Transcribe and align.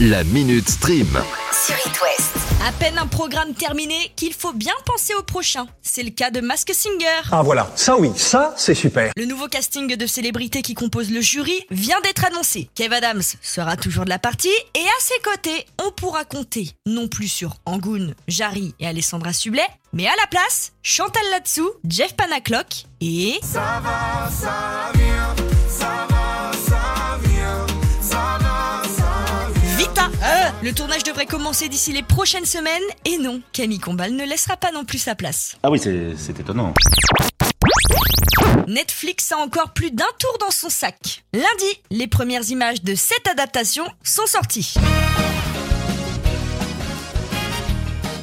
La 0.00 0.22
Minute 0.22 0.68
Stream. 0.68 1.08
sur 1.50 1.74
It 1.74 2.00
West. 2.00 2.36
À 2.64 2.70
peine 2.70 2.98
un 2.98 3.08
programme 3.08 3.52
terminé 3.52 4.12
qu'il 4.14 4.32
faut 4.32 4.52
bien 4.52 4.74
penser 4.84 5.12
au 5.14 5.24
prochain. 5.24 5.66
C'est 5.82 6.04
le 6.04 6.10
cas 6.10 6.30
de 6.30 6.40
Mask 6.40 6.70
Singer. 6.72 7.22
Ah 7.32 7.42
voilà, 7.42 7.72
ça 7.74 7.98
oui, 7.98 8.12
ça 8.14 8.54
c'est 8.56 8.76
super. 8.76 9.10
Le 9.16 9.24
nouveau 9.24 9.48
casting 9.48 9.96
de 9.96 10.06
célébrités 10.06 10.62
qui 10.62 10.74
compose 10.74 11.10
le 11.10 11.20
jury 11.20 11.66
vient 11.72 12.00
d'être 12.02 12.24
annoncé. 12.24 12.70
Kev 12.76 12.94
Adams 12.94 13.22
sera 13.42 13.76
toujours 13.76 14.04
de 14.04 14.10
la 14.10 14.20
partie 14.20 14.54
et 14.76 14.78
à 14.78 15.00
ses 15.00 15.20
côtés, 15.24 15.66
on 15.84 15.90
pourra 15.90 16.24
compter 16.24 16.70
non 16.86 17.08
plus 17.08 17.28
sur 17.28 17.56
Angoun, 17.66 18.14
Jarry 18.28 18.76
et 18.78 18.86
Alessandra 18.86 19.32
Sublet, 19.32 19.66
mais 19.92 20.06
à 20.06 20.14
la 20.20 20.28
place, 20.28 20.74
Chantal 20.82 21.24
Latsou, 21.32 21.68
Jeff 21.88 22.14
Panaclock 22.14 22.84
et... 23.00 23.40
Vita 23.42 23.82
Le 30.60 30.72
tournage 30.72 31.04
devrait 31.04 31.26
commencer 31.26 31.68
d'ici 31.68 31.92
les 31.92 32.02
prochaines 32.02 32.44
semaines 32.44 32.82
et 33.04 33.18
non, 33.18 33.40
Camille 33.52 33.78
Combal 33.78 34.12
ne 34.12 34.24
laissera 34.24 34.56
pas 34.56 34.72
non 34.72 34.84
plus 34.84 34.98
sa 34.98 35.14
place. 35.14 35.56
Ah 35.62 35.70
oui, 35.70 35.78
c'est 35.78 36.40
étonnant. 36.40 36.74
Netflix 38.66 39.30
a 39.30 39.36
encore 39.36 39.72
plus 39.72 39.92
d'un 39.92 40.04
tour 40.18 40.36
dans 40.40 40.50
son 40.50 40.68
sac. 40.68 41.24
Lundi, 41.32 41.80
les 41.90 42.08
premières 42.08 42.50
images 42.50 42.82
de 42.82 42.96
cette 42.96 43.28
adaptation 43.28 43.84
sont 44.02 44.26
sorties. 44.26 44.74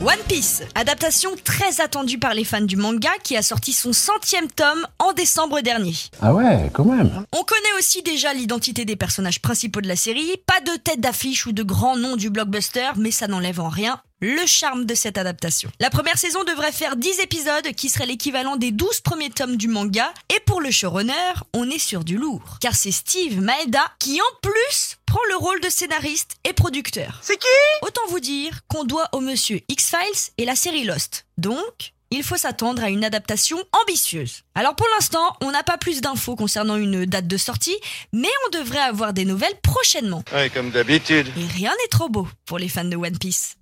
One 0.00 0.14
Piece, 0.28 0.62
adaptation 0.76 1.30
très 1.42 1.80
attendue 1.80 2.18
par 2.18 2.32
les 2.32 2.44
fans 2.44 2.60
du 2.60 2.76
manga 2.76 3.10
qui 3.24 3.36
a 3.36 3.42
sorti 3.42 3.72
son 3.72 3.92
centième 3.92 4.46
tome 4.46 4.86
en 5.00 5.12
décembre 5.12 5.60
dernier. 5.60 5.94
Ah 6.22 6.32
ouais, 6.32 6.70
quand 6.72 6.84
même. 6.84 7.24
On 7.32 7.42
connaît 7.42 7.78
aussi 7.78 8.02
déjà 8.02 8.32
l'identité 8.32 8.84
des 8.84 8.94
personnages 8.94 9.42
principaux 9.42 9.80
de 9.80 9.88
la 9.88 9.96
série, 9.96 10.36
pas 10.46 10.60
de 10.60 10.78
tête 10.78 11.00
d'affiche 11.00 11.46
ou 11.46 11.52
de 11.52 11.64
grands 11.64 11.96
noms 11.96 12.14
du 12.14 12.30
blockbuster, 12.30 12.90
mais 12.96 13.10
ça 13.10 13.26
n'enlève 13.26 13.58
en 13.58 13.68
rien 13.68 14.00
le 14.20 14.46
charme 14.46 14.84
de 14.84 14.94
cette 14.94 15.18
adaptation. 15.18 15.70
La 15.80 15.90
première 15.90 16.18
saison 16.18 16.42
devrait 16.44 16.72
faire 16.72 16.96
10 16.96 17.20
épisodes 17.20 17.72
qui 17.76 17.88
seraient 17.88 18.06
l'équivalent 18.06 18.56
des 18.56 18.70
12 18.70 19.00
premiers 19.00 19.30
tomes 19.30 19.56
du 19.56 19.68
manga, 19.68 20.12
et 20.34 20.40
pour 20.40 20.60
le 20.60 20.70
showrunner, 20.70 21.34
on 21.54 21.70
est 21.70 21.78
sur 21.78 22.04
du 22.04 22.16
lourd. 22.16 22.58
Car 22.60 22.74
c'est 22.74 22.92
Steve 22.92 23.40
Maeda 23.40 23.84
qui 23.98 24.20
en 24.20 24.36
plus 24.42 24.98
prend 25.06 25.20
le 25.30 25.36
rôle 25.36 25.60
de 25.60 25.68
scénariste 25.68 26.36
et 26.44 26.52
producteur. 26.52 27.20
C'est 27.22 27.36
qui? 27.36 27.46
Autant 27.82 28.02
vous 28.08 28.20
dire 28.20 28.60
qu'on 28.68 28.84
doit 28.84 29.08
au 29.12 29.20
monsieur 29.20 29.60
X-Files 29.68 30.32
et 30.36 30.44
la 30.44 30.56
série 30.56 30.84
Lost. 30.84 31.26
Donc, 31.38 31.92
il 32.10 32.22
faut 32.22 32.36
s'attendre 32.36 32.82
à 32.82 32.88
une 32.88 33.04
adaptation 33.04 33.58
ambitieuse. 33.82 34.42
Alors 34.54 34.74
pour 34.74 34.86
l'instant, 34.96 35.36
on 35.42 35.50
n'a 35.50 35.62
pas 35.62 35.76
plus 35.76 36.00
d'infos 36.00 36.36
concernant 36.36 36.76
une 36.76 37.04
date 37.04 37.26
de 37.26 37.36
sortie, 37.36 37.76
mais 38.12 38.28
on 38.46 38.58
devrait 38.58 38.78
avoir 38.78 39.12
des 39.12 39.24
nouvelles 39.24 39.60
prochainement. 39.62 40.24
Ouais, 40.32 40.50
comme 40.50 40.70
d'habitude. 40.70 41.26
Et 41.36 41.46
rien 41.46 41.70
n'est 41.70 41.88
trop 41.90 42.08
beau 42.08 42.26
pour 42.46 42.58
les 42.58 42.68
fans 42.68 42.84
de 42.84 42.96
One 42.96 43.18
Piece. 43.18 43.56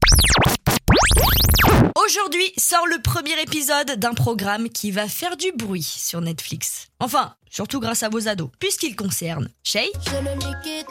Aujourd'hui 2.04 2.52
sort 2.56 2.86
le 2.86 3.00
premier 3.02 3.40
épisode 3.42 3.98
d'un 3.98 4.14
programme 4.14 4.68
qui 4.68 4.90
va 4.90 5.08
faire 5.08 5.36
du 5.36 5.52
bruit 5.52 5.82
sur 5.82 6.20
Netflix. 6.20 6.88
Enfin, 7.00 7.34
surtout 7.50 7.80
grâce 7.80 8.02
à 8.02 8.08
vos 8.08 8.28
ados, 8.28 8.50
puisqu'il 8.58 8.96
concerne 8.96 9.48
Shay, 9.64 9.90
Je 10.04 10.16
le 10.16 10.34
liquide, 10.34 10.86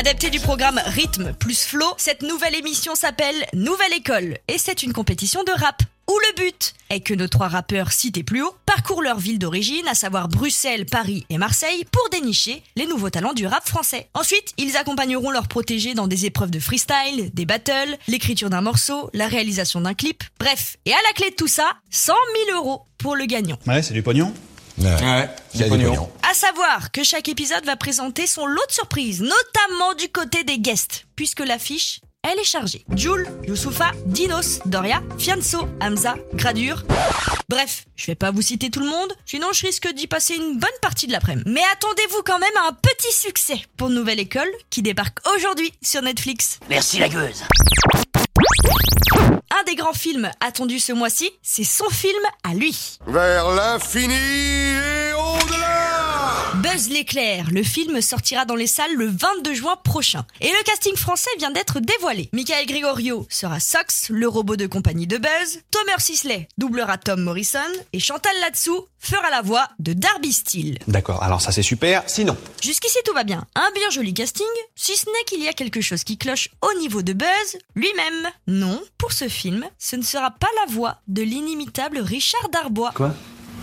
Adapté 0.00 0.30
du 0.30 0.40
programme 0.40 0.80
Rythme 0.86 1.34
plus 1.34 1.66
Flow, 1.66 1.92
cette 1.98 2.22
nouvelle 2.22 2.54
émission 2.54 2.94
s'appelle 2.94 3.34
Nouvelle 3.52 3.92
École 3.92 4.38
et 4.48 4.56
c'est 4.56 4.82
une 4.82 4.94
compétition 4.94 5.44
de 5.44 5.50
rap. 5.50 5.82
Où 6.08 6.14
le 6.18 6.42
but 6.42 6.72
est 6.88 7.00
que 7.00 7.12
nos 7.12 7.28
trois 7.28 7.48
rappeurs 7.48 7.92
cités 7.92 8.22
plus 8.22 8.40
haut 8.42 8.54
parcourent 8.64 9.02
leur 9.02 9.18
ville 9.18 9.38
d'origine, 9.38 9.86
à 9.88 9.94
savoir 9.94 10.28
Bruxelles, 10.28 10.86
Paris 10.86 11.26
et 11.28 11.36
Marseille, 11.36 11.84
pour 11.92 12.08
dénicher 12.08 12.62
les 12.76 12.86
nouveaux 12.86 13.10
talents 13.10 13.34
du 13.34 13.46
rap 13.46 13.68
français. 13.68 14.08
Ensuite, 14.14 14.54
ils 14.56 14.78
accompagneront 14.78 15.30
leurs 15.30 15.48
protégés 15.48 15.92
dans 15.92 16.06
des 16.06 16.24
épreuves 16.24 16.50
de 16.50 16.60
freestyle, 16.60 17.28
des 17.34 17.44
battles, 17.44 17.98
l'écriture 18.08 18.48
d'un 18.48 18.62
morceau, 18.62 19.10
la 19.12 19.28
réalisation 19.28 19.82
d'un 19.82 19.92
clip, 19.92 20.24
bref. 20.38 20.78
Et 20.86 20.94
à 20.94 20.98
la 21.08 21.12
clé 21.14 21.28
de 21.28 21.34
tout 21.34 21.46
ça, 21.46 21.72
100 21.90 22.14
000 22.48 22.58
euros 22.58 22.86
pour 22.96 23.16
le 23.16 23.26
gagnant. 23.26 23.58
Ouais, 23.66 23.82
c'est 23.82 23.92
du 23.92 24.02
pognon. 24.02 24.32
Ouais, 24.78 25.28
y 25.56 25.62
a 25.62 25.68
du 25.68 25.68
pognon. 25.68 26.08
À 26.30 26.34
savoir 26.34 26.92
que 26.92 27.02
chaque 27.02 27.28
épisode 27.28 27.64
va 27.64 27.74
présenter 27.74 28.28
son 28.28 28.46
lot 28.46 28.62
de 28.68 28.72
surprises, 28.72 29.20
notamment 29.20 29.94
du 29.94 30.08
côté 30.10 30.44
des 30.44 30.60
guests, 30.60 31.06
puisque 31.16 31.40
l'affiche, 31.40 32.00
elle 32.22 32.38
est 32.38 32.44
chargée. 32.44 32.84
Jules, 32.94 33.26
Youssoufa, 33.48 33.90
Dinos, 34.06 34.60
Doria, 34.64 35.02
Fianso, 35.18 35.66
Hamza, 35.80 36.14
Gradure. 36.34 36.84
Bref, 37.48 37.84
je 37.96 38.06
vais 38.06 38.14
pas 38.14 38.30
vous 38.30 38.42
citer 38.42 38.70
tout 38.70 38.78
le 38.78 38.88
monde, 38.88 39.12
sinon 39.26 39.48
je 39.52 39.66
risque 39.66 39.92
d'y 39.92 40.06
passer 40.06 40.36
une 40.36 40.56
bonne 40.56 40.70
partie 40.80 41.08
de 41.08 41.12
l'après-midi. 41.12 41.50
Mais 41.50 41.64
attendez-vous 41.72 42.22
quand 42.24 42.38
même 42.38 42.56
à 42.64 42.68
un 42.68 42.74
petit 42.74 43.12
succès 43.12 43.60
pour 43.76 43.90
Nouvelle 43.90 44.20
École 44.20 44.52
qui 44.70 44.82
débarque 44.82 45.18
aujourd'hui 45.34 45.72
sur 45.82 46.00
Netflix. 46.00 46.60
Merci 46.68 47.00
la 47.00 47.08
gueuse. 47.08 47.42
Un 49.50 49.64
des 49.64 49.74
grands 49.74 49.94
films 49.94 50.30
attendus 50.38 50.78
ce 50.78 50.92
mois-ci, 50.92 51.28
c'est 51.42 51.64
son 51.64 51.90
film 51.90 52.22
à 52.44 52.54
lui. 52.54 52.98
Vers 53.08 53.50
l'infini. 53.50 54.99
Buzz 56.72 56.88
l'éclair, 56.88 57.46
le 57.50 57.62
film 57.62 58.00
sortira 58.00 58.44
dans 58.44 58.54
les 58.54 58.66
salles 58.66 58.94
le 58.94 59.06
22 59.06 59.54
juin 59.54 59.76
prochain. 59.82 60.24
Et 60.40 60.48
le 60.48 60.64
casting 60.64 60.94
français 60.94 61.30
vient 61.38 61.50
d'être 61.50 61.80
dévoilé. 61.80 62.28
Michael 62.32 62.66
Gregorio 62.66 63.26
sera 63.28 63.58
Sox, 63.58 64.08
le 64.10 64.28
robot 64.28 64.56
de 64.56 64.66
compagnie 64.66 65.06
de 65.06 65.16
Buzz. 65.16 65.60
Thomas 65.70 65.98
Sisley 65.98 66.48
doublera 66.58 66.98
Tom 66.98 67.22
Morrison. 67.22 67.58
Et 67.92 67.98
Chantal 67.98 68.32
Latsou 68.40 68.86
fera 68.98 69.30
la 69.30 69.42
voix 69.42 69.68
de 69.78 69.94
Darby 69.94 70.32
Steele. 70.32 70.78
D'accord, 70.86 71.22
alors 71.22 71.40
ça 71.40 71.50
c'est 71.50 71.62
super. 71.62 72.04
Sinon, 72.06 72.36
Jusqu'ici 72.62 72.98
tout 73.04 73.14
va 73.14 73.24
bien. 73.24 73.46
Un 73.56 73.70
bien 73.74 73.90
joli 73.90 74.14
casting, 74.14 74.46
si 74.76 74.96
ce 74.96 75.06
n'est 75.06 75.24
qu'il 75.26 75.42
y 75.42 75.48
a 75.48 75.52
quelque 75.52 75.80
chose 75.80 76.04
qui 76.04 76.18
cloche 76.18 76.50
au 76.62 76.78
niveau 76.78 77.02
de 77.02 77.14
Buzz 77.14 77.58
lui-même. 77.74 78.30
Non, 78.46 78.80
pour 78.96 79.12
ce 79.12 79.28
film, 79.28 79.66
ce 79.78 79.96
ne 79.96 80.02
sera 80.02 80.30
pas 80.30 80.50
la 80.64 80.72
voix 80.72 80.98
de 81.08 81.22
l'inimitable 81.22 81.98
Richard 81.98 82.48
Darbois. 82.50 82.92
Quoi? 82.94 83.14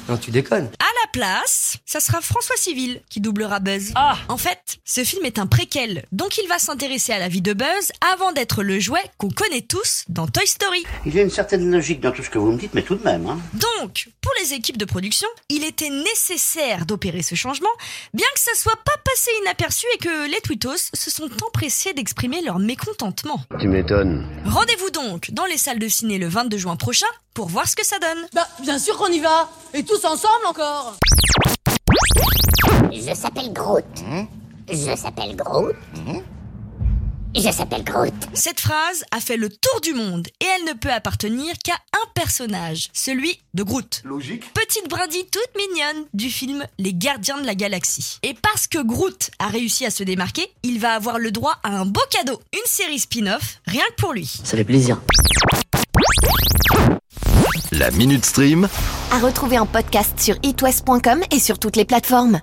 Non, 0.09 0.17
tu 0.17 0.31
déconnes. 0.31 0.69
À 0.79 0.85
la 1.05 1.11
place, 1.11 1.77
ça 1.85 1.99
sera 1.99 2.21
François 2.21 2.55
Civil 2.55 3.01
qui 3.09 3.19
doublera 3.19 3.59
Buzz. 3.59 3.91
Ah 3.95 4.17
En 4.29 4.37
fait, 4.37 4.77
ce 4.85 5.03
film 5.03 5.25
est 5.25 5.37
un 5.37 5.47
préquel, 5.47 6.05
donc 6.11 6.37
il 6.37 6.47
va 6.47 6.59
s'intéresser 6.59 7.11
à 7.11 7.19
la 7.19 7.27
vie 7.27 7.41
de 7.41 7.53
Buzz 7.53 7.91
avant 8.13 8.31
d'être 8.31 8.63
le 8.63 8.79
jouet 8.79 9.03
qu'on 9.17 9.29
connaît 9.29 9.61
tous 9.61 10.05
dans 10.07 10.27
Toy 10.27 10.47
Story. 10.47 10.85
Il 11.05 11.13
y 11.13 11.19
a 11.19 11.23
une 11.23 11.29
certaine 11.29 11.69
logique 11.69 11.99
dans 11.99 12.11
tout 12.11 12.23
ce 12.23 12.29
que 12.29 12.37
vous 12.37 12.51
me 12.51 12.57
dites, 12.57 12.73
mais 12.73 12.83
tout 12.83 12.95
de 12.95 13.03
même, 13.03 13.27
hein. 13.27 13.37
Donc, 13.53 14.09
pour 14.21 14.31
les 14.41 14.53
équipes 14.53 14.77
de 14.77 14.85
production, 14.85 15.27
il 15.49 15.63
était 15.65 15.89
nécessaire 15.89 16.85
d'opérer 16.85 17.21
ce 17.21 17.35
changement, 17.35 17.67
bien 18.13 18.27
que 18.33 18.39
ça 18.39 18.51
soit 18.55 18.79
pas 18.85 18.95
passé 19.03 19.29
inaperçu 19.41 19.85
et 19.95 19.97
que 19.97 20.29
les 20.31 20.39
Twittos 20.41 20.89
se 20.93 21.11
sont 21.11 21.29
empressés 21.45 21.93
d'exprimer 21.93 22.41
leur 22.41 22.59
mécontentement. 22.59 23.41
Tu 23.59 23.67
m'étonnes. 23.67 24.25
Rendez-vous 24.45 24.89
donc 24.91 25.31
dans 25.31 25.45
les 25.45 25.57
salles 25.57 25.79
de 25.79 25.87
ciné 25.87 26.17
le 26.17 26.27
22 26.27 26.57
juin 26.57 26.75
prochain 26.75 27.07
pour 27.33 27.49
voir 27.49 27.67
ce 27.67 27.75
que 27.75 27.85
ça 27.85 27.99
donne. 27.99 28.27
Bah, 28.33 28.47
bien 28.63 28.79
sûr 28.79 28.97
qu'on 28.97 29.11
y 29.11 29.19
va 29.19 29.49
Et 29.73 29.83
tous 29.83 30.03
ensemble 30.05 30.45
encore 30.47 30.95
Je 32.91 33.13
s'appelle 33.13 33.51
Groot. 33.53 33.85
Je 34.69 34.95
s'appelle 34.95 35.35
Groot. 35.35 35.75
Je 37.35 37.51
s'appelle 37.51 37.83
Groot. 37.83 38.13
Cette 38.33 38.59
phrase 38.59 39.03
a 39.11 39.19
fait 39.19 39.37
le 39.37 39.49
tour 39.49 39.81
du 39.81 39.93
monde 39.93 40.27
et 40.39 40.45
elle 40.45 40.65
ne 40.65 40.73
peut 40.73 40.91
appartenir 40.91 41.53
qu'à 41.63 41.73
un 41.73 42.09
personnage, 42.15 42.89
celui 42.93 43.39
de 43.53 43.63
Groot. 43.63 44.01
Logique. 44.05 44.51
Petite 44.53 44.89
brindille 44.89 45.25
toute 45.25 45.49
mignonne 45.57 46.05
du 46.13 46.29
film 46.29 46.65
Les 46.79 46.93
Gardiens 46.93 47.39
de 47.39 47.45
la 47.45 47.55
Galaxie. 47.55 48.17
Et 48.23 48.33
parce 48.33 48.67
que 48.67 48.79
Groot 48.81 49.29
a 49.39 49.47
réussi 49.47 49.85
à 49.85 49.91
se 49.91 50.03
démarquer, 50.03 50.47
il 50.63 50.79
va 50.79 50.93
avoir 50.93 51.19
le 51.19 51.31
droit 51.31 51.57
à 51.63 51.69
un 51.77 51.85
beau 51.85 52.01
cadeau, 52.09 52.41
une 52.53 52.59
série 52.65 52.99
spin-off, 52.99 53.59
rien 53.67 53.83
que 53.95 54.01
pour 54.01 54.13
lui. 54.13 54.25
Ça 54.43 54.57
fait 54.57 54.63
plaisir. 54.63 54.99
La 57.71 57.91
Minute 57.91 58.25
Stream. 58.25 58.67
À 59.11 59.19
retrouver 59.19 59.57
en 59.57 59.65
podcast 59.65 60.19
sur 60.19 60.35
itwest.com 60.43 61.21
et 61.31 61.39
sur 61.39 61.59
toutes 61.59 61.75
les 61.75 61.85
plateformes. 61.85 62.39